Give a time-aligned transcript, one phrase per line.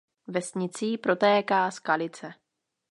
[0.27, 2.33] Vesnicí protéká Skalice.